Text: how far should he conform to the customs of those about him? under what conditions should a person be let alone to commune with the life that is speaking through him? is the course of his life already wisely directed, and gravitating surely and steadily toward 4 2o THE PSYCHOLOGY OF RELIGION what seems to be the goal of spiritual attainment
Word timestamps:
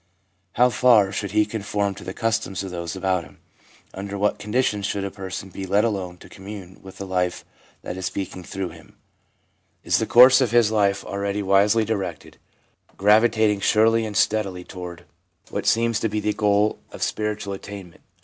how 0.53 0.67
far 0.67 1.11
should 1.11 1.29
he 1.29 1.45
conform 1.45 1.93
to 1.93 2.03
the 2.03 2.11
customs 2.11 2.63
of 2.63 2.71
those 2.71 2.95
about 2.95 3.23
him? 3.23 3.37
under 3.93 4.17
what 4.17 4.39
conditions 4.39 4.87
should 4.87 5.03
a 5.03 5.11
person 5.11 5.49
be 5.49 5.63
let 5.67 5.83
alone 5.83 6.17
to 6.17 6.27
commune 6.27 6.79
with 6.81 6.97
the 6.97 7.05
life 7.05 7.45
that 7.83 7.95
is 7.95 8.07
speaking 8.07 8.43
through 8.43 8.69
him? 8.69 8.97
is 9.83 9.99
the 9.99 10.07
course 10.07 10.41
of 10.41 10.49
his 10.49 10.71
life 10.71 11.05
already 11.05 11.43
wisely 11.43 11.85
directed, 11.85 12.39
and 12.89 12.97
gravitating 12.97 13.59
surely 13.59 14.03
and 14.03 14.17
steadily 14.17 14.63
toward 14.63 15.01
4 15.01 15.01
2o 15.01 15.01
THE 15.01 15.05
PSYCHOLOGY 15.05 15.19
OF 15.21 15.53
RELIGION 15.53 15.53
what 15.53 15.65
seems 15.95 15.99
to 15.99 16.09
be 16.09 16.19
the 16.19 16.33
goal 16.33 16.79
of 16.91 17.03
spiritual 17.03 17.53
attainment 17.53 18.01